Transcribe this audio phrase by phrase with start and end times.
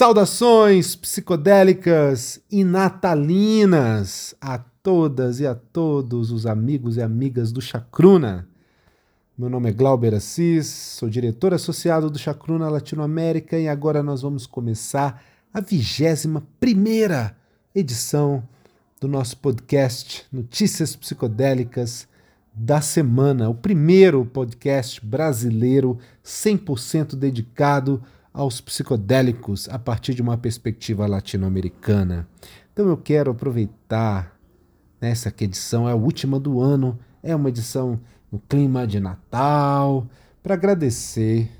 [0.00, 8.48] Saudações psicodélicas e natalinas a todas e a todos os amigos e amigas do Chacruna.
[9.36, 14.46] Meu nome é Glauber Assis, sou diretor associado do Chacruna Latinoamérica e agora nós vamos
[14.46, 15.22] começar
[15.52, 17.36] a vigésima primeira
[17.74, 18.42] edição
[18.98, 22.08] do nosso podcast Notícias Psicodélicas
[22.54, 28.02] da Semana, o primeiro podcast brasileiro 100% dedicado
[28.32, 32.28] aos psicodélicos a partir de uma perspectiva latino-americana.
[32.72, 34.36] Então eu quero aproveitar
[35.00, 38.00] nessa que edição é a última do ano, é uma edição
[38.30, 40.06] no clima de Natal,
[40.42, 41.50] para agradecer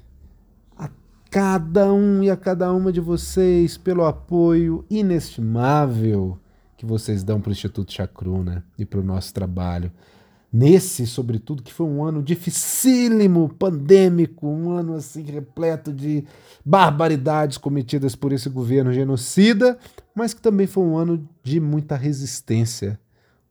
[0.77, 0.89] a
[1.31, 6.39] cada um e a cada uma de vocês pelo apoio inestimável
[6.77, 9.93] que vocês dão para o Instituto Chacruna e para o nosso trabalho
[10.53, 16.25] nesse, sobretudo, que foi um ano dificílimo, pandêmico, um ano assim repleto de
[16.65, 19.79] barbaridades cometidas por esse governo genocida,
[20.15, 22.99] mas que também foi um ano de muita resistência,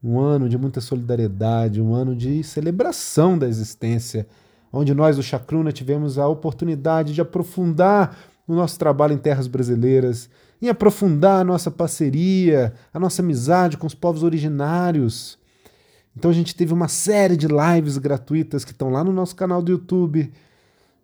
[0.03, 4.27] um ano de muita solidariedade, um ano de celebração da existência,
[4.71, 8.15] onde nós do Chacruna tivemos a oportunidade de aprofundar
[8.47, 10.29] o nosso trabalho em terras brasileiras,
[10.61, 15.38] em aprofundar a nossa parceria, a nossa amizade com os povos originários,
[16.15, 19.61] então a gente teve uma série de lives gratuitas que estão lá no nosso canal
[19.61, 20.31] do YouTube,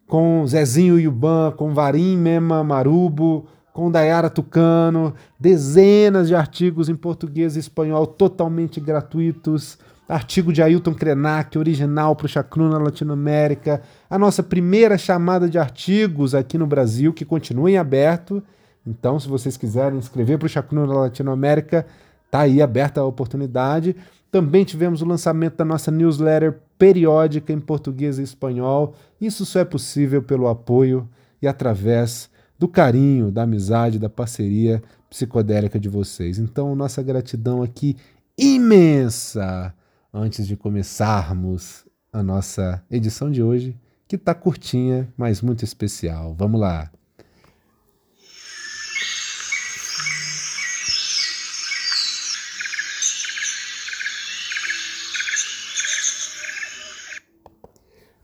[0.08, 7.56] com Zezinho Yuban, com Varim Mema Marubo, com Dayara Tucano, dezenas de artigos em português
[7.56, 14.44] e espanhol totalmente gratuitos, artigo de Ailton Krenak, original para o Chacruna Latinoamérica, a nossa
[14.44, 18.42] primeira chamada de artigos aqui no Brasil, que continua em aberto.
[18.86, 21.86] Então, se vocês quiserem escrever para o Chacruna Latinoamérica,
[22.30, 23.96] tá aí aberta a oportunidade.
[24.36, 28.94] Também tivemos o lançamento da nossa newsletter periódica em português e espanhol.
[29.22, 31.08] Isso só é possível pelo apoio
[31.42, 36.38] e através do carinho, da amizade, da parceria psicodélica de vocês.
[36.38, 37.96] Então, nossa gratidão aqui
[38.38, 39.74] imensa
[40.14, 46.36] antes de começarmos a nossa edição de hoje, que está curtinha, mas muito especial.
[46.38, 46.92] Vamos lá!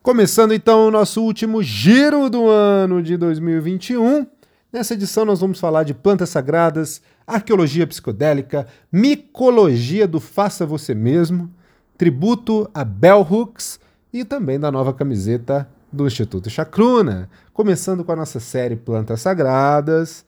[0.04, 4.26] Começando então o nosso último giro do ano de 2021.
[4.74, 11.54] Nessa edição nós vamos falar de plantas sagradas, arqueologia psicodélica, micologia do faça você mesmo,
[12.00, 13.80] tributo a Bell Hooks
[14.12, 17.30] e também da nova camiseta do Instituto Chacruna.
[17.54, 20.26] Começando com a nossa série Plantas Sagradas,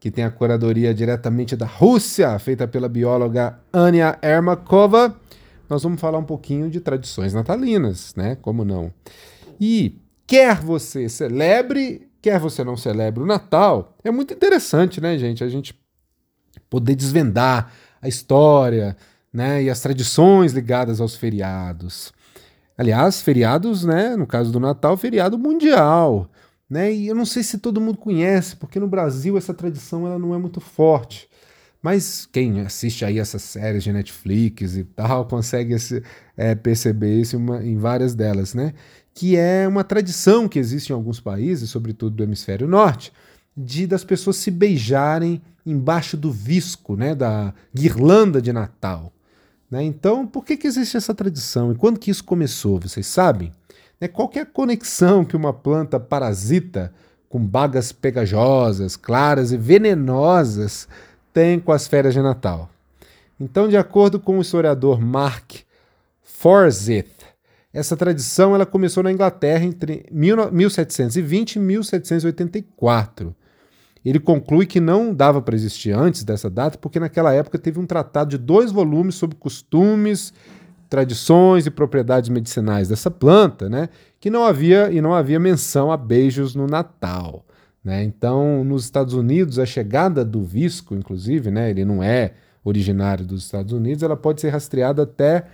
[0.00, 5.14] que tem a curadoria diretamente da Rússia, feita pela bióloga Anya Ermakova
[5.68, 8.36] nós vamos falar um pouquinho de tradições natalinas, né?
[8.36, 8.92] Como não?
[9.60, 15.42] E quer você celebre, quer você não celebre o Natal, é muito interessante, né, gente?
[15.44, 15.78] A gente
[16.68, 18.96] poder desvendar a história,
[19.32, 22.12] né, e as tradições ligadas aos feriados.
[22.78, 26.30] Aliás, feriados, né, no caso do Natal, feriado mundial,
[26.68, 26.92] né?
[26.92, 30.34] E eu não sei se todo mundo conhece, porque no Brasil essa tradição ela não
[30.34, 31.28] é muito forte.
[31.84, 35.76] Mas quem assiste aí essas séries de Netflix e tal consegue
[36.34, 38.72] é, perceber isso em várias delas, né?
[39.12, 43.12] Que é uma tradição que existe em alguns países, sobretudo do hemisfério norte,
[43.54, 47.14] de das pessoas se beijarem embaixo do visco, né?
[47.14, 49.12] Da guirlanda de Natal.
[49.70, 49.82] Né?
[49.84, 51.70] Então, por que, que existe essa tradição?
[51.70, 52.80] E quando que isso começou?
[52.80, 53.52] Vocês sabem?
[54.00, 54.08] Né?
[54.08, 56.94] Qual é a conexão que uma planta parasita
[57.28, 60.88] com bagas pegajosas, claras e venenosas
[61.34, 62.70] tem com as férias de Natal.
[63.38, 65.56] Então, de acordo com o historiador Mark
[66.22, 67.10] Forsyth,
[67.72, 73.34] essa tradição ela começou na Inglaterra entre 1720 e 1784.
[74.04, 77.86] Ele conclui que não dava para existir antes dessa data, porque naquela época teve um
[77.86, 80.32] tratado de dois volumes sobre costumes,
[80.88, 83.88] tradições e propriedades medicinais dessa planta, né?
[84.20, 87.44] Que não havia e não havia menção a beijos no Natal.
[87.84, 88.02] Né?
[88.02, 92.32] Então, nos Estados Unidos, a chegada do visco, inclusive, né, ele não é
[92.64, 95.44] originário dos Estados Unidos, ela pode ser rastreada até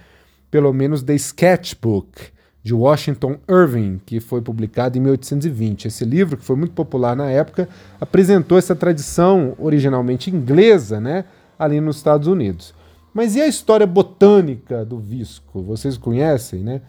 [0.49, 2.31] pelo menos The Sketchbook,
[2.63, 5.89] de Washington Irving, que foi publicado em 1820.
[5.89, 7.69] Esse livro, que foi muito popular na época,
[8.01, 11.25] apresentou essa tradição originalmente inglesa né,
[11.59, 12.75] ali nos Estados Unidos.
[13.15, 15.63] Mas e a história botânica do visco?
[15.63, 16.83] Vocês conhecem, né?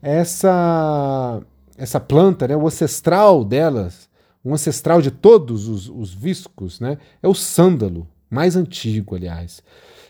[0.00, 1.42] Essa,
[1.76, 4.05] essa planta, né, o ancestral delas,
[4.46, 9.62] um ancestral de todos os, os viscos, né, é o sândalo, mais antigo, aliás.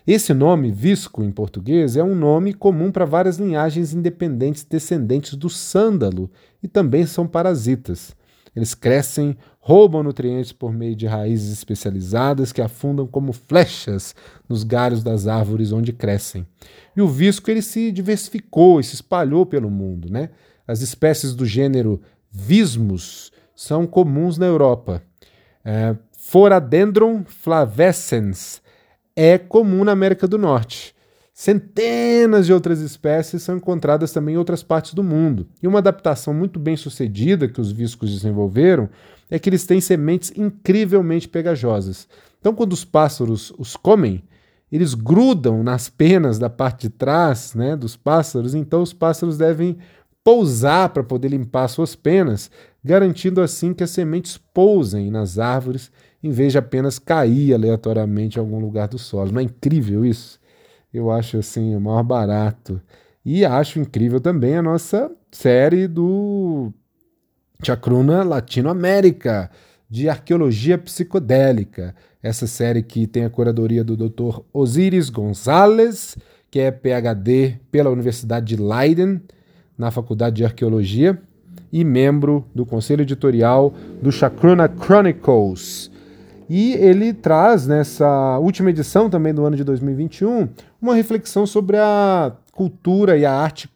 [0.07, 5.49] Esse nome, visco em português, é um nome comum para várias linhagens independentes descendentes do
[5.49, 6.31] sândalo
[6.63, 8.15] e também são parasitas.
[8.55, 9.37] Eles crescem
[9.67, 14.15] roubam nutrientes por meio de raízes especializadas que afundam como flechas
[14.49, 16.47] nos galhos das árvores onde crescem.
[16.97, 20.09] E o visco ele se diversificou e se espalhou pelo mundo.
[20.09, 20.31] Né?
[20.69, 22.01] As espécies do gênero
[22.31, 25.03] Vismus são comuns na Europa.
[25.65, 28.61] É, Foradendron flavescens
[29.17, 30.95] é comum na América do Norte.
[31.33, 35.47] Centenas de outras espécies são encontradas também em outras partes do mundo.
[35.63, 38.89] E uma adaptação muito bem sucedida que os viscos desenvolveram
[39.31, 42.09] é que eles têm sementes incrivelmente pegajosas.
[42.41, 44.23] Então, quando os pássaros os comem,
[44.71, 49.79] eles grudam nas penas da parte de trás né, dos pássaros, então os pássaros devem
[50.27, 52.51] pousar para poder limpar suas penas,
[52.85, 55.89] garantindo assim que as sementes pousem nas árvores
[56.21, 59.31] em vez de apenas cair aleatoriamente em algum lugar do solo.
[59.31, 60.41] Não é incrível isso?
[60.93, 62.83] Eu acho assim o maior barato.
[63.25, 66.73] E acho incrível também a nossa série do
[67.63, 69.49] Chacruna Latinoamérica,
[69.89, 71.95] de arqueologia psicodélica.
[72.21, 74.41] Essa série que tem a curadoria do Dr.
[74.53, 76.17] Osiris Gonzalez,
[76.51, 79.23] que é PhD pela Universidade de Leiden,
[79.77, 81.21] na Faculdade de Arqueologia,
[81.73, 85.91] e membro do conselho editorial do Chacruna Chronicles.
[86.49, 90.49] E ele traz nessa última edição também do ano de 2021
[90.81, 93.69] uma reflexão sobre a cultura e a arte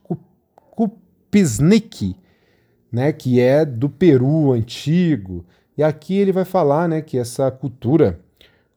[0.71, 2.17] Cupisnique,
[2.93, 5.45] né, que é do Peru antigo.
[5.77, 8.21] E aqui ele vai falar né, que essa cultura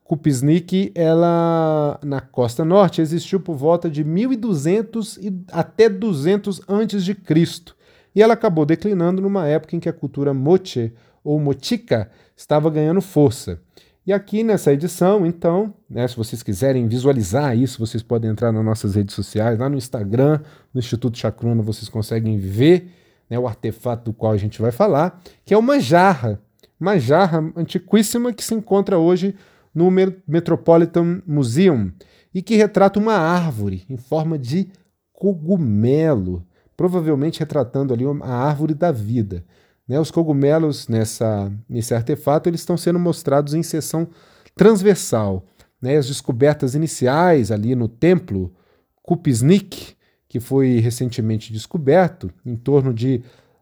[0.04, 7.16] Cupisnique, ela na costa norte existiu por volta de 1200 e até 200 antes de
[7.16, 7.76] Cristo.
[8.14, 13.02] E ela acabou declinando numa época em que a cultura moche ou mochica estava ganhando
[13.02, 13.60] força.
[14.06, 18.64] E aqui nessa edição, então, né, se vocês quiserem visualizar isso, vocês podem entrar nas
[18.64, 20.42] nossas redes sociais, lá no Instagram,
[20.74, 22.92] no Instituto Chacruna, vocês conseguem ver
[23.30, 26.38] né, o artefato do qual a gente vai falar, que é uma jarra,
[26.78, 29.36] uma jarra antiquíssima que se encontra hoje
[29.74, 29.90] no
[30.28, 31.92] Metropolitan Museum
[32.34, 34.70] e que retrata uma árvore em forma de
[35.12, 39.46] cogumelo, provavelmente retratando ali a árvore da vida.
[39.88, 44.08] Né, os cogumelos nessa, nesse artefato eles estão sendo mostrados em seção
[44.56, 45.46] transversal.
[45.82, 48.54] Né, as descobertas iniciais ali no templo
[49.02, 49.96] Kupisnik
[50.34, 53.22] que foi recentemente descoberto, em torno de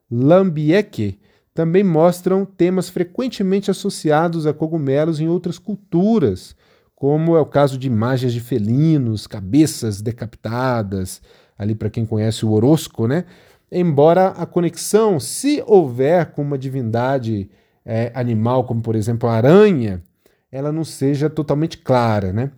[0.09, 1.19] Lambieke,
[1.61, 6.55] também mostram temas frequentemente associados a cogumelos em outras culturas,
[6.95, 11.21] como é o caso de imagens de felinos, cabeças decapitadas,
[11.55, 13.25] ali para quem conhece o Orosco, né?
[13.71, 17.47] Embora a conexão, se houver com uma divindade
[17.85, 20.01] é, animal, como por exemplo a aranha,
[20.51, 22.49] ela não seja totalmente clara, né?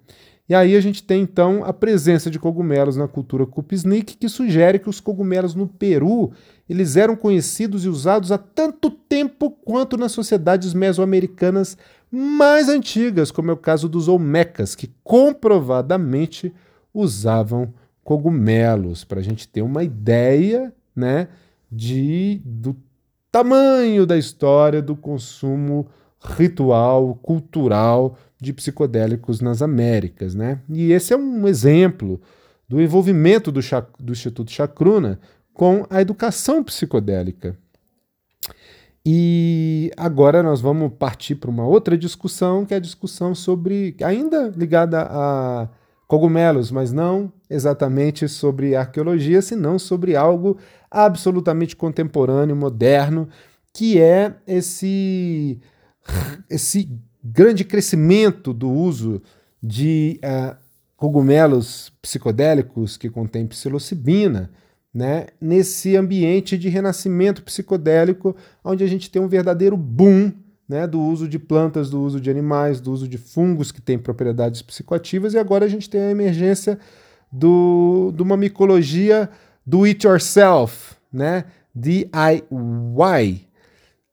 [0.53, 4.77] E aí a gente tem então a presença de cogumelos na cultura Kupsnik, que sugere
[4.77, 6.31] que os cogumelos no Peru
[6.69, 11.75] eles eram conhecidos e usados há tanto tempo quanto nas sociedades mesoamericanas
[12.11, 16.53] mais antigas, como é o caso dos Olmecas, que comprovadamente
[16.93, 17.73] usavam
[18.03, 21.29] cogumelos, para a gente ter uma ideia né,
[21.71, 22.75] de, do
[23.31, 25.87] tamanho da história do consumo
[26.23, 30.35] ritual, cultural de psicodélicos nas Américas.
[30.35, 30.59] Né?
[30.69, 32.21] E esse é um exemplo
[32.67, 33.59] do envolvimento do,
[33.99, 35.19] do Instituto Chacruna
[35.53, 37.57] com a educação psicodélica.
[39.05, 44.51] E agora nós vamos partir para uma outra discussão, que é a discussão sobre, ainda
[44.55, 45.67] ligada a
[46.07, 50.57] cogumelos, mas não exatamente sobre arqueologia, senão sobre algo
[50.89, 53.27] absolutamente contemporâneo, moderno,
[53.73, 55.59] que é esse,
[56.49, 56.89] esse
[57.23, 59.21] grande crescimento do uso
[59.61, 60.55] de uh,
[60.97, 64.51] cogumelos psicodélicos que contêm psilocibina,
[64.93, 70.31] né, nesse ambiente de renascimento psicodélico, onde a gente tem um verdadeiro boom
[70.69, 73.97] né, do uso de plantas, do uso de animais, do uso de fungos que têm
[73.97, 76.77] propriedades psicoativas, e agora a gente tem a emergência
[77.31, 79.29] do, de uma micologia
[79.65, 82.07] do it yourself, né, DIY,
[82.45, 83.39] uh,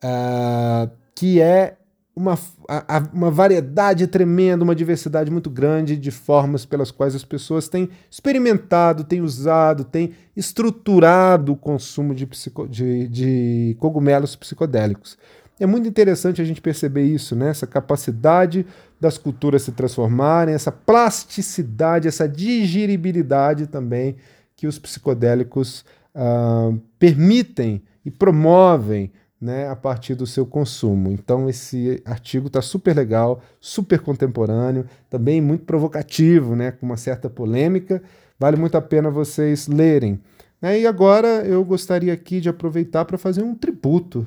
[0.03, 1.77] ah, que é
[2.15, 2.39] uma,
[2.69, 7.89] a, uma variedade tremenda, uma diversidade muito grande de formas pelas quais as pessoas têm
[8.11, 15.17] experimentado, têm usado, têm estruturado o consumo de, psico, de, de cogumelos psicodélicos.
[15.59, 17.51] É muito interessante a gente perceber isso, né?
[17.51, 18.67] essa capacidade
[18.99, 24.17] das culturas se transformarem, essa plasticidade, essa digeribilidade também
[24.57, 31.11] que os psicodélicos uh, permitem e promovem né, a partir do seu consumo.
[31.11, 37.31] Então esse artigo está super legal, super contemporâneo, também muito provocativo, né, com uma certa
[37.31, 38.03] polêmica.
[38.39, 40.21] Vale muito a pena vocês lerem.
[40.61, 44.27] Né, e agora eu gostaria aqui de aproveitar para fazer um tributo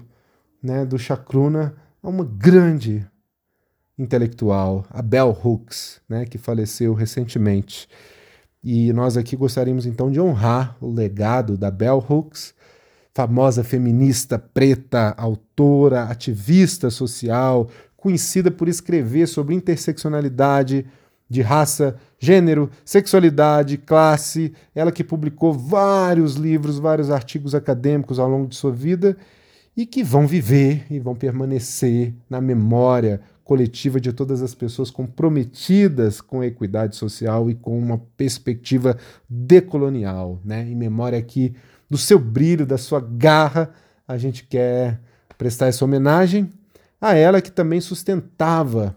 [0.61, 3.05] né, do Chacruna a uma grande
[3.97, 7.87] intelectual, a Bell Hooks, né, que faleceu recentemente.
[8.63, 12.55] E nós aqui gostaríamos então de honrar o legado da Bell Hooks,
[13.13, 20.85] famosa feminista preta, autora, ativista social, conhecida por escrever sobre interseccionalidade
[21.29, 24.53] de raça, gênero, sexualidade, classe.
[24.75, 29.15] Ela que publicou vários livros, vários artigos acadêmicos ao longo de sua vida
[29.75, 36.21] e que vão viver e vão permanecer na memória coletiva de todas as pessoas comprometidas
[36.21, 38.97] com a equidade social e com uma perspectiva
[39.29, 40.67] decolonial, né?
[40.69, 41.53] Em memória aqui
[41.89, 43.71] do seu brilho, da sua garra,
[44.07, 44.99] a gente quer
[45.37, 46.49] prestar essa homenagem
[46.99, 48.95] a ela que também sustentava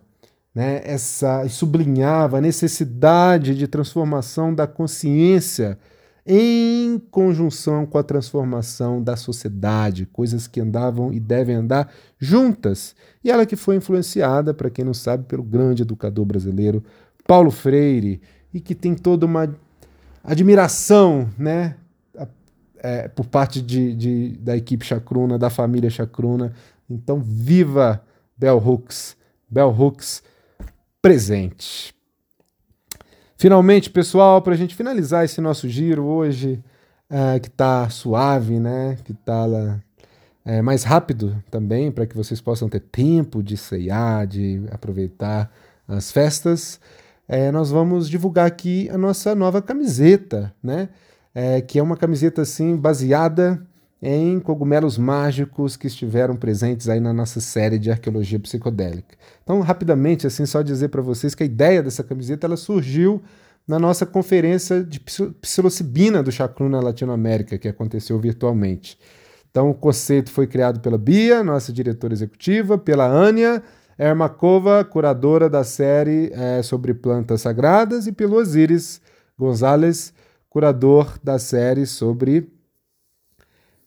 [0.54, 5.78] né, essa sublinhava a necessidade de transformação da consciência
[6.26, 12.96] em conjunção com a transformação da sociedade, coisas que andavam e devem andar juntas.
[13.22, 16.82] E ela que foi influenciada, para quem não sabe, pelo grande educador brasileiro
[17.26, 18.20] Paulo Freire,
[18.52, 19.54] e que tem toda uma
[20.24, 21.76] admiração né,
[22.78, 26.52] é, por parte de, de, da equipe Chacruna, da família Chacruna.
[26.88, 28.02] Então, viva
[28.36, 29.16] Bell Hooks!
[29.48, 30.22] Bell Hooks
[31.00, 31.94] presente.
[33.36, 36.62] Finalmente, pessoal, para a gente finalizar esse nosso giro hoje,
[37.10, 38.96] uh, que está suave, né?
[39.04, 39.46] Que está
[40.44, 45.52] é, mais rápido também, para que vocês possam ter tempo de ceiar, de aproveitar
[45.86, 46.80] as festas.
[47.28, 50.88] É, nós vamos divulgar aqui a nossa nova camiseta, né?
[51.38, 53.62] É, que é uma camiseta assim baseada
[54.00, 59.14] em cogumelos mágicos que estiveram presentes aí na nossa série de arqueologia psicodélica.
[59.42, 63.22] Então, rapidamente, assim, só dizer para vocês que a ideia dessa camiseta ela surgiu
[63.68, 68.98] na nossa conferência de psilocibina do Chacruna Latinoamérica, que aconteceu virtualmente.
[69.50, 73.62] Então, o conceito foi criado pela Bia, nossa diretora executiva, pela Ania
[73.98, 79.02] Ermakova, curadora da série é, sobre plantas sagradas, e pelo Osiris
[79.38, 80.14] Gonzalez,
[80.56, 82.50] curador da série sobre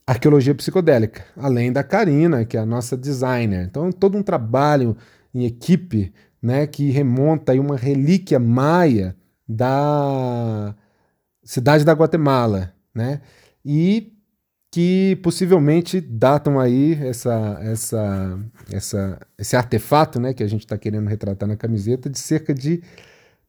[0.05, 3.65] arqueologia psicodélica, além da Karina, que é a nossa designer.
[3.65, 4.95] Então, todo um trabalho
[5.33, 9.15] em equipe né, que remonta a uma relíquia maia
[9.47, 10.75] da
[11.43, 13.21] cidade da Guatemala, né?
[13.65, 14.13] E
[14.69, 18.39] que possivelmente datam aí essa, essa,
[18.71, 22.83] essa, esse artefato, né, que a gente está querendo retratar na camiseta, de cerca de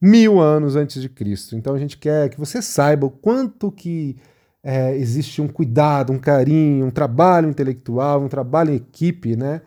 [0.01, 1.57] mil anos antes de Cristo.
[1.57, 4.17] Então a gente quer que você saiba o quanto que
[4.63, 9.61] é, existe um cuidado, um carinho, um trabalho intelectual, um trabalho em equipe, né?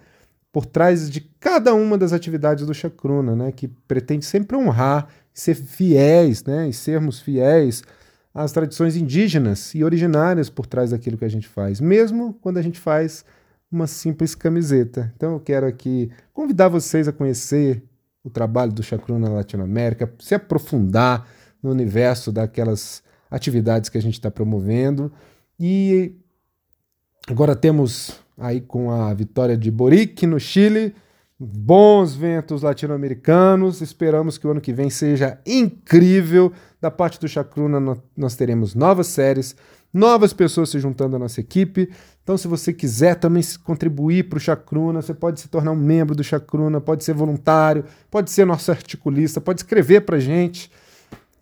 [0.51, 3.51] Por trás de cada uma das atividades do Chacruna, né?
[3.51, 6.69] Que pretende sempre honrar, ser fiéis, né?
[6.69, 7.83] E sermos fiéis
[8.33, 12.61] às tradições indígenas e originárias por trás daquilo que a gente faz, mesmo quando a
[12.61, 13.23] gente faz
[13.71, 15.11] uma simples camiseta.
[15.15, 17.83] Então eu quero aqui convidar vocês a conhecer
[18.23, 21.27] o trabalho do Chacruna na Latinoamérica, se aprofundar
[21.61, 25.11] no universo daquelas atividades que a gente está promovendo.
[25.59, 26.15] E
[27.27, 30.95] agora temos aí com a vitória de Boric no Chile,
[31.39, 33.81] bons ventos latino-americanos.
[33.81, 36.51] Esperamos que o ano que vem seja incrível.
[36.81, 39.55] Da parte do Chacruna, nós teremos novas séries,
[39.93, 41.89] novas pessoas se juntando à nossa equipe.
[42.23, 46.15] Então, se você quiser também contribuir para o Chacruna, você pode se tornar um membro
[46.15, 50.71] do Chacruna, pode ser voluntário, pode ser nosso articulista, pode escrever para a gente.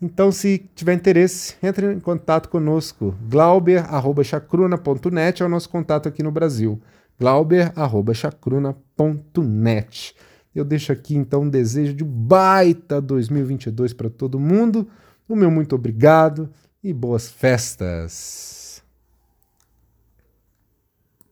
[0.00, 3.14] Então, se tiver interesse, entre em contato conosco.
[3.28, 6.82] glauber.chacruna.net é o nosso contato aqui no Brasil.
[7.16, 10.16] glauber.chacruna.net
[10.52, 14.88] Eu deixo aqui, então, um desejo de baita 2022 para todo mundo.
[15.28, 16.50] O meu muito obrigado
[16.82, 18.61] e boas festas!